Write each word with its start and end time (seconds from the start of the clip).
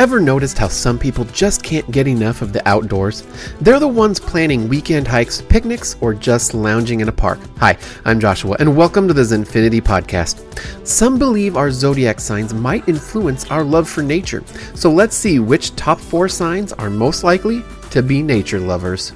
Ever 0.00 0.18
noticed 0.18 0.56
how 0.56 0.68
some 0.68 0.98
people 0.98 1.26
just 1.26 1.62
can't 1.62 1.90
get 1.90 2.08
enough 2.08 2.40
of 2.40 2.54
the 2.54 2.66
outdoors? 2.66 3.22
They're 3.60 3.78
the 3.78 3.86
ones 3.86 4.18
planning 4.18 4.66
weekend 4.66 5.06
hikes, 5.06 5.42
picnics, 5.42 5.94
or 6.00 6.14
just 6.14 6.54
lounging 6.54 7.00
in 7.00 7.10
a 7.10 7.12
park. 7.12 7.38
Hi, 7.58 7.76
I'm 8.06 8.18
Joshua, 8.18 8.56
and 8.60 8.74
welcome 8.78 9.06
to 9.08 9.12
the 9.12 9.20
Zenfinity 9.20 9.82
Podcast. 9.82 10.40
Some 10.86 11.18
believe 11.18 11.54
our 11.54 11.70
zodiac 11.70 12.18
signs 12.18 12.54
might 12.54 12.88
influence 12.88 13.50
our 13.50 13.62
love 13.62 13.90
for 13.90 14.02
nature, 14.02 14.42
so 14.74 14.90
let's 14.90 15.14
see 15.14 15.38
which 15.38 15.76
top 15.76 16.00
four 16.00 16.30
signs 16.30 16.72
are 16.72 16.88
most 16.88 17.22
likely 17.22 17.62
to 17.90 18.02
be 18.02 18.22
nature 18.22 18.58
lovers. 18.58 19.12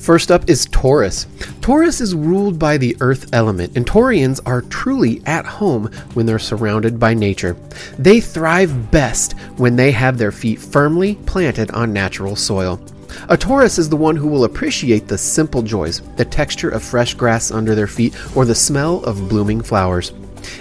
First 0.00 0.30
up 0.30 0.48
is 0.48 0.64
Taurus. 0.64 1.26
Taurus 1.60 2.00
is 2.00 2.14
ruled 2.14 2.58
by 2.58 2.78
the 2.78 2.96
earth 3.00 3.28
element, 3.34 3.76
and 3.76 3.86
Taurians 3.86 4.40
are 4.46 4.62
truly 4.62 5.20
at 5.26 5.44
home 5.44 5.92
when 6.14 6.24
they're 6.24 6.38
surrounded 6.38 6.98
by 6.98 7.12
nature. 7.12 7.54
They 7.98 8.18
thrive 8.18 8.90
best 8.90 9.34
when 9.58 9.76
they 9.76 9.92
have 9.92 10.16
their 10.16 10.32
feet 10.32 10.58
firmly 10.58 11.16
planted 11.26 11.70
on 11.72 11.92
natural 11.92 12.34
soil. 12.34 12.80
A 13.28 13.36
Taurus 13.36 13.76
is 13.76 13.90
the 13.90 13.96
one 13.96 14.16
who 14.16 14.26
will 14.26 14.44
appreciate 14.44 15.06
the 15.06 15.18
simple 15.18 15.60
joys, 15.60 16.00
the 16.16 16.24
texture 16.24 16.70
of 16.70 16.82
fresh 16.82 17.12
grass 17.12 17.50
under 17.50 17.74
their 17.74 17.86
feet, 17.86 18.16
or 18.34 18.46
the 18.46 18.54
smell 18.54 19.04
of 19.04 19.28
blooming 19.28 19.60
flowers. 19.60 20.14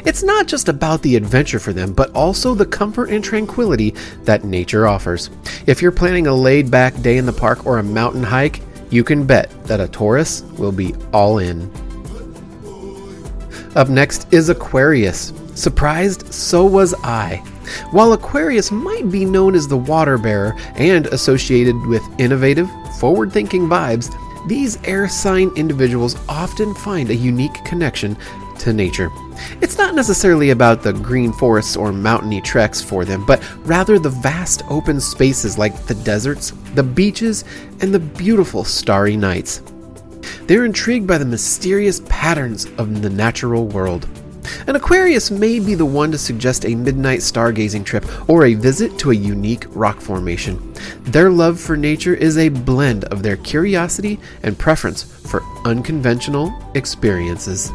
It's 0.06 0.22
not 0.22 0.48
just 0.48 0.68
about 0.68 1.02
the 1.02 1.16
adventure 1.16 1.60
for 1.60 1.72
them, 1.72 1.94
but 1.94 2.12
also 2.12 2.54
the 2.54 2.66
comfort 2.66 3.10
and 3.10 3.24
tranquility 3.24 3.96
that 4.24 4.44
nature 4.44 4.86
offers. 4.86 5.30
If 5.66 5.82
you're 5.82 5.94
planning 5.94 6.28
a 6.28 6.34
laid 6.34 6.70
back 6.70 7.02
day 7.02 7.18
in 7.18 7.26
the 7.26 7.32
park 7.32 7.66
or 7.66 7.78
a 7.78 7.84
mountain 7.84 8.24
hike, 8.24 8.62
you 8.90 9.04
can 9.04 9.26
bet 9.26 9.52
that 9.66 9.80
a 9.80 9.88
Taurus 9.88 10.42
will 10.58 10.72
be 10.72 10.96
all 11.14 11.38
in. 11.40 11.72
Up 13.76 13.90
next 13.90 14.32
is 14.34 14.50
Aquarius. 14.50 15.32
Surprised, 15.56 16.34
so 16.34 16.66
was 16.66 16.94
I. 17.04 17.44
While 17.92 18.14
Aquarius 18.14 18.72
might 18.72 19.12
be 19.12 19.26
known 19.26 19.54
as 19.54 19.68
the 19.68 19.78
water 19.78 20.18
bearer 20.18 20.56
and 20.76 21.06
associated 21.08 21.76
with 21.86 22.02
innovative, 22.20 22.70
forward 23.00 23.32
thinking 23.32 23.68
vibes, 23.68 24.12
these 24.48 24.82
air 24.86 25.08
sign 25.08 25.52
individuals 25.56 26.18
often 26.28 26.74
find 26.76 27.10
a 27.10 27.16
unique 27.16 27.64
connection 27.66 28.18
to 28.60 28.74
nature. 28.74 29.10
It's 29.62 29.78
not 29.78 29.96
necessarily 29.96 30.50
about 30.50 30.84
the 30.84 30.94
green 30.94 31.32
forests 31.34 31.76
or 31.76 31.92
mountainy 31.92 32.42
treks 32.42 32.82
for 32.82 33.06
them, 33.06 33.26
but 33.26 33.44
rather 33.66 34.00
the 34.00 34.10
vast 34.10 34.64
open 34.70 35.00
spaces 35.00 35.58
like 35.58 35.86
the 35.86 35.96
deserts, 35.96 36.52
the 36.76 36.84
beaches, 36.84 37.46
and 37.82 37.94
the 37.94 38.00
beautiful 38.00 38.64
starry 38.64 39.18
nights. 39.18 39.62
They're 40.44 40.66
intrigued 40.66 41.08
by 41.08 41.18
the 41.18 41.26
mysterious 41.26 42.02
patterns 42.10 42.66
of 42.78 43.02
the 43.02 43.10
natural 43.10 43.68
world. 43.68 44.08
An 44.68 44.76
Aquarius 44.76 45.32
may 45.32 45.60
be 45.60 45.76
the 45.76 45.86
one 45.86 46.12
to 46.12 46.18
suggest 46.18 46.66
a 46.66 46.76
midnight 46.76 47.20
stargazing 47.20 47.86
trip 47.86 48.06
or 48.30 48.46
a 48.46 48.56
visit 48.56 48.98
to 49.00 49.12
a 49.12 49.16
unique 49.16 49.66
rock 49.70 50.02
formation. 50.02 50.74
Their 51.04 51.30
love 51.30 51.60
for 51.60 51.78
nature 51.78 52.14
is 52.14 52.38
a 52.38 52.50
blend 52.50 53.06
of 53.06 53.22
their 53.22 53.38
curiosity 53.38 54.20
and 54.44 54.58
preference 54.58 55.04
for 55.04 55.44
unconventional 55.66 56.54
experiences. 56.76 57.72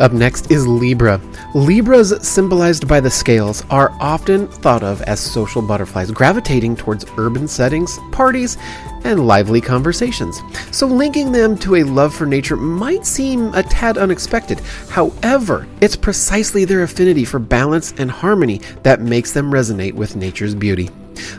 Up 0.00 0.12
next 0.12 0.50
is 0.50 0.66
Libra. 0.66 1.20
Libras, 1.54 2.26
symbolized 2.26 2.88
by 2.88 3.00
the 3.00 3.10
scales, 3.10 3.62
are 3.68 3.94
often 4.00 4.48
thought 4.48 4.82
of 4.82 5.02
as 5.02 5.20
social 5.20 5.60
butterflies, 5.60 6.10
gravitating 6.10 6.74
towards 6.74 7.04
urban 7.18 7.46
settings, 7.46 7.98
parties, 8.10 8.56
and 9.04 9.26
lively 9.26 9.60
conversations. 9.60 10.40
So, 10.70 10.86
linking 10.86 11.32
them 11.32 11.58
to 11.58 11.76
a 11.76 11.82
love 11.82 12.14
for 12.14 12.24
nature 12.24 12.56
might 12.56 13.04
seem 13.04 13.52
a 13.52 13.62
tad 13.62 13.98
unexpected. 13.98 14.60
However, 14.88 15.66
it's 15.82 15.96
precisely 15.96 16.64
their 16.64 16.82
affinity 16.82 17.26
for 17.26 17.38
balance 17.38 17.92
and 17.98 18.10
harmony 18.10 18.62
that 18.84 19.02
makes 19.02 19.32
them 19.32 19.52
resonate 19.52 19.92
with 19.92 20.16
nature's 20.16 20.54
beauty. 20.54 20.88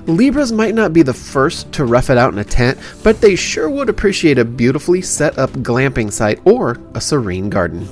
Libras 0.06 0.52
might 0.52 0.76
not 0.76 0.94
be 0.94 1.02
the 1.02 1.16
first 1.16 1.72
to 1.74 1.86
rough 1.86 2.12
it 2.12 2.18
out 2.20 2.32
in 2.32 2.38
a 2.38 2.44
tent, 2.44 2.78
but 3.02 3.22
they 3.22 3.36
sure 3.36 3.72
would 3.72 3.90
appreciate 3.90 4.38
a 4.38 4.46
beautifully 4.46 5.02
set 5.02 5.40
up 5.40 5.50
glamping 5.50 6.14
site 6.14 6.40
or 6.46 6.78
a 6.94 7.02
serene 7.02 7.50
garden. 7.50 7.88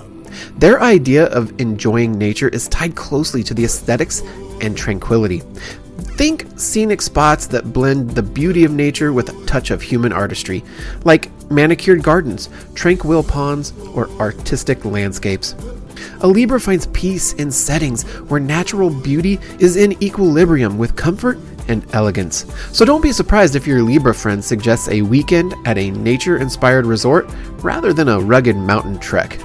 Their 0.58 0.82
idea 0.82 1.26
of 1.28 1.60
enjoying 1.60 2.18
nature 2.18 2.50
is 2.50 2.68
tied 2.68 2.96
closely 2.96 3.44
to 3.44 3.54
the 3.54 3.66
aesthetics 3.66 4.22
and 4.62 4.78
tranquility. 4.78 5.42
Think 6.18 6.46
scenic 6.58 7.02
spots 7.02 7.48
that 7.48 7.72
blend 7.72 8.12
the 8.12 8.24
beauty 8.24 8.66
of 8.66 8.74
nature 8.74 9.14
with 9.14 9.30
a 9.30 9.46
touch 9.46 9.72
of 9.72 9.82
human 9.82 10.12
artistry, 10.12 10.64
like 11.06 11.30
manicured 11.50 12.04
gardens, 12.04 12.50
tranquil 12.76 13.24
ponds, 13.24 13.72
or 13.94 14.10
artistic 14.20 14.84
landscapes. 14.84 15.56
A 16.22 16.28
Libra 16.28 16.60
finds 16.60 16.88
peace 16.88 17.34
in 17.34 17.52
settings 17.52 18.04
where 18.28 18.40
natural 18.40 18.90
beauty 18.90 19.40
is 19.60 19.78
in 19.78 20.02
equilibrium 20.04 20.78
with 20.78 20.96
comfort 20.96 21.38
and 21.70 21.86
elegance. 21.94 22.46
So 22.74 22.84
don't 22.84 23.02
be 23.02 23.12
surprised 23.12 23.56
if 23.56 23.68
your 23.68 23.82
Libra 23.84 24.14
friend 24.14 24.44
suggests 24.44 24.90
a 24.90 25.02
weekend 25.02 25.54
at 25.66 25.78
a 25.78 25.92
nature 25.92 26.38
inspired 26.38 26.86
resort 26.86 27.30
rather 27.62 27.94
than 27.94 28.10
a 28.10 28.20
rugged 28.20 28.58
mountain 28.58 29.00
trek. 29.00 29.40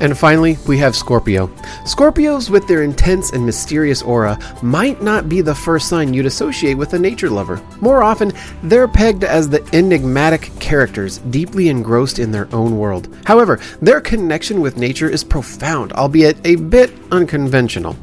And 0.00 0.16
finally, 0.16 0.58
we 0.66 0.76
have 0.78 0.94
Scorpio. 0.94 1.46
Scorpios, 1.84 2.50
with 2.50 2.68
their 2.68 2.82
intense 2.82 3.32
and 3.32 3.46
mysterious 3.46 4.02
aura, 4.02 4.38
might 4.62 5.02
not 5.02 5.28
be 5.28 5.40
the 5.40 5.54
first 5.54 5.88
sign 5.88 6.12
you'd 6.12 6.26
associate 6.26 6.74
with 6.74 6.92
a 6.92 6.98
nature 6.98 7.30
lover. 7.30 7.62
More 7.80 8.02
often, 8.02 8.32
they're 8.62 8.88
pegged 8.88 9.24
as 9.24 9.48
the 9.48 9.66
enigmatic 9.72 10.50
characters, 10.60 11.18
deeply 11.30 11.68
engrossed 11.68 12.18
in 12.18 12.30
their 12.30 12.48
own 12.54 12.76
world. 12.76 13.08
However, 13.24 13.58
their 13.80 14.00
connection 14.00 14.60
with 14.60 14.76
nature 14.76 15.08
is 15.08 15.24
profound, 15.24 15.92
albeit 15.94 16.36
a 16.44 16.56
bit 16.56 16.92
unconventional. 17.10 17.96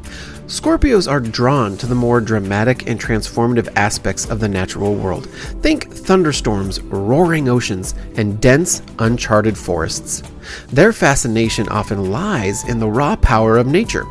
Scorpios 0.46 1.10
are 1.10 1.20
drawn 1.20 1.74
to 1.78 1.86
the 1.86 1.94
more 1.94 2.20
dramatic 2.20 2.86
and 2.86 3.00
transformative 3.00 3.72
aspects 3.76 4.28
of 4.28 4.40
the 4.40 4.48
natural 4.48 4.94
world. 4.94 5.26
Think 5.62 5.90
thunderstorms, 5.90 6.82
roaring 6.82 7.48
oceans, 7.48 7.94
and 8.16 8.38
dense, 8.42 8.82
uncharted 8.98 9.56
forests. 9.56 10.22
Their 10.68 10.92
fascination 10.92 11.66
often 11.70 12.10
lies 12.10 12.68
in 12.68 12.78
the 12.78 12.86
raw 12.86 13.16
power 13.16 13.56
of 13.56 13.66
nature. 13.66 14.04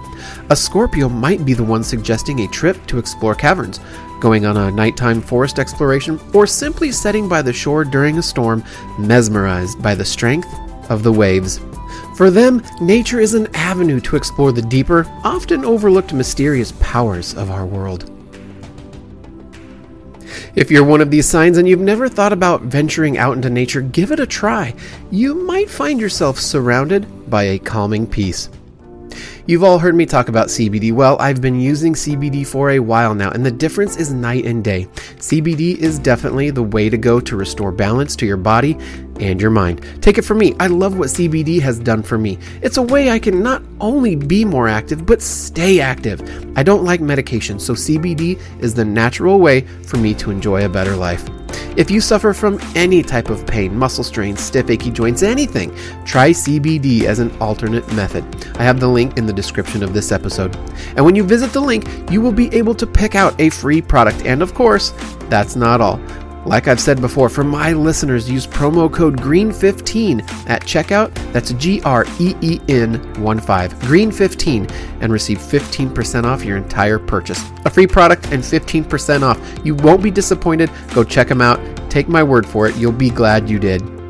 A 0.49 0.55
Scorpio 0.55 1.07
might 1.07 1.45
be 1.45 1.53
the 1.53 1.63
one 1.63 1.83
suggesting 1.83 2.39
a 2.39 2.47
trip 2.47 2.83
to 2.87 2.97
explore 2.97 3.35
caverns, 3.35 3.79
going 4.19 4.47
on 4.47 4.57
a 4.57 4.71
nighttime 4.71 5.21
forest 5.21 5.59
exploration, 5.59 6.19
or 6.33 6.47
simply 6.47 6.91
sitting 6.91 7.29
by 7.29 7.43
the 7.43 7.53
shore 7.53 7.85
during 7.85 8.17
a 8.17 8.23
storm, 8.23 8.63
mesmerized 8.97 9.83
by 9.83 9.93
the 9.93 10.05
strength 10.05 10.49
of 10.89 11.03
the 11.03 11.11
waves. 11.11 11.59
For 12.15 12.29
them, 12.29 12.63
nature 12.79 13.19
is 13.19 13.33
an 13.33 13.47
avenue 13.55 13.99
to 14.01 14.15
explore 14.15 14.51
the 14.51 14.61
deeper, 14.61 15.05
often 15.23 15.65
overlooked 15.65 16.13
mysterious 16.13 16.71
powers 16.79 17.33
of 17.33 17.49
our 17.49 17.65
world. 17.65 18.09
If 20.55 20.69
you're 20.69 20.83
one 20.83 21.01
of 21.01 21.09
these 21.09 21.27
signs 21.27 21.57
and 21.57 21.67
you've 21.67 21.79
never 21.79 22.07
thought 22.07 22.31
about 22.31 22.61
venturing 22.61 23.17
out 23.17 23.35
into 23.35 23.49
nature, 23.49 23.81
give 23.81 24.11
it 24.11 24.19
a 24.19 24.27
try. 24.27 24.75
You 25.09 25.33
might 25.33 25.69
find 25.69 25.99
yourself 25.99 26.39
surrounded 26.39 27.29
by 27.29 27.43
a 27.43 27.59
calming 27.59 28.05
peace. 28.05 28.49
You've 29.45 29.65
all 29.65 29.77
heard 29.77 29.93
me 29.93 30.05
talk 30.05 30.29
about 30.29 30.47
CBD. 30.47 30.93
Well, 30.93 31.17
I've 31.19 31.41
been 31.41 31.59
using 31.59 31.95
CBD 31.95 32.47
for 32.47 32.71
a 32.71 32.79
while 32.79 33.13
now, 33.13 33.29
and 33.29 33.45
the 33.45 33.51
difference 33.51 33.97
is 33.97 34.13
night 34.13 34.45
and 34.45 34.63
day. 34.63 34.87
CBD 35.17 35.75
is 35.75 35.99
definitely 35.99 36.49
the 36.49 36.63
way 36.63 36.89
to 36.89 36.97
go 36.97 37.19
to 37.19 37.35
restore 37.35 37.73
balance 37.73 38.15
to 38.15 38.25
your 38.25 38.37
body 38.37 38.77
and 39.19 39.41
your 39.41 39.51
mind. 39.51 39.85
Take 40.01 40.17
it 40.17 40.21
from 40.21 40.37
me, 40.37 40.55
I 40.61 40.67
love 40.67 40.97
what 40.97 41.09
CBD 41.09 41.59
has 41.59 41.77
done 41.77 42.03
for 42.03 42.17
me. 42.17 42.39
It's 42.61 42.77
a 42.77 42.81
way 42.81 43.09
I 43.09 43.19
can 43.19 43.43
not 43.43 43.61
only 43.81 44.15
be 44.15 44.45
more 44.45 44.69
active, 44.69 45.05
but 45.05 45.21
stay 45.21 45.81
active. 45.81 46.21
I 46.57 46.63
don't 46.63 46.85
like 46.85 47.01
medication, 47.01 47.59
so 47.59 47.73
CBD 47.73 48.39
is 48.61 48.73
the 48.73 48.85
natural 48.85 49.39
way 49.41 49.61
for 49.85 49.97
me 49.97 50.13
to 50.13 50.31
enjoy 50.31 50.63
a 50.63 50.69
better 50.69 50.95
life. 50.95 51.27
If 51.75 51.89
you 51.89 52.01
suffer 52.01 52.33
from 52.33 52.59
any 52.75 53.01
type 53.01 53.29
of 53.29 53.47
pain, 53.47 53.75
muscle 53.75 54.03
strain, 54.03 54.37
stiff, 54.37 54.69
achy 54.69 54.91
joints, 54.91 55.23
anything, 55.23 55.75
try 56.05 56.29
CBD 56.29 57.05
as 57.05 57.17
an 57.17 57.35
alternate 57.41 57.91
method. 57.93 58.23
I 58.57 58.63
have 58.63 58.79
the 58.79 58.87
link 58.87 59.17
in 59.17 59.25
the 59.25 59.33
description 59.33 59.81
of 59.81 59.91
this 59.91 60.11
episode. 60.11 60.55
And 60.95 61.03
when 61.03 61.15
you 61.15 61.23
visit 61.23 61.51
the 61.51 61.61
link, 61.61 61.87
you 62.11 62.21
will 62.21 62.31
be 62.31 62.53
able 62.53 62.75
to 62.75 62.85
pick 62.85 63.15
out 63.15 63.39
a 63.41 63.49
free 63.49 63.81
product. 63.81 64.23
And 64.23 64.43
of 64.43 64.53
course, 64.53 64.93
that's 65.29 65.55
not 65.55 65.81
all. 65.81 65.99
Like 66.45 66.67
I've 66.67 66.79
said 66.79 66.99
before, 66.99 67.29
for 67.29 67.43
my 67.43 67.71
listeners, 67.71 68.29
use 68.29 68.45
promo 68.45 68.91
code 68.91 69.17
GREEN15 69.21 70.49
at 70.49 70.63
checkout. 70.63 71.13
That's 71.31 71.53
G 71.53 71.81
R 71.83 72.05
E 72.19 72.35
E 72.41 72.59
N 72.67 72.95
1 73.21 73.39
5, 73.39 73.73
GREEN15, 73.75 74.71
and 75.01 75.13
receive 75.13 75.37
15% 75.37 76.25
off 76.25 76.43
your 76.43 76.57
entire 76.57 76.99
purchase. 76.99 77.43
A 77.65 77.69
free 77.69 77.87
product 77.87 78.25
and 78.31 78.43
15% 78.43 79.21
off. 79.21 79.65
You 79.65 79.75
won't 79.75 80.03
be 80.03 80.11
disappointed. 80.11 80.69
Go 80.93 81.03
check 81.03 81.29
them 81.29 81.41
out. 81.41 81.59
Take 81.89 82.07
my 82.09 82.23
word 82.23 82.45
for 82.45 82.67
it. 82.67 82.75
You'll 82.75 82.91
be 82.91 83.09
glad 83.09 83.49
you 83.49 83.59
did. 83.59 84.02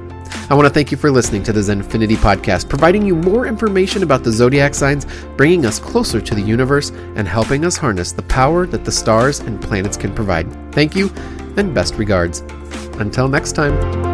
I 0.49 0.55
want 0.55 0.67
to 0.67 0.73
thank 0.73 0.91
you 0.91 0.97
for 0.97 1.09
listening 1.09 1.43
to 1.43 1.53
the 1.53 1.61
Zenfinity 1.61 2.15
podcast, 2.15 2.69
providing 2.69 3.05
you 3.05 3.15
more 3.15 3.47
information 3.47 4.03
about 4.03 4.23
the 4.23 4.31
zodiac 4.31 4.75
signs, 4.75 5.05
bringing 5.37 5.65
us 5.65 5.79
closer 5.79 6.21
to 6.21 6.35
the 6.35 6.41
universe, 6.41 6.89
and 7.15 7.27
helping 7.27 7.65
us 7.65 7.77
harness 7.77 8.11
the 8.11 8.23
power 8.23 8.65
that 8.67 8.85
the 8.85 8.91
stars 8.91 9.39
and 9.39 9.61
planets 9.61 9.97
can 9.97 10.13
provide. 10.13 10.51
Thank 10.73 10.95
you 10.95 11.09
and 11.57 11.73
best 11.73 11.95
regards. 11.95 12.41
Until 12.99 13.27
next 13.27 13.53
time. 13.53 14.12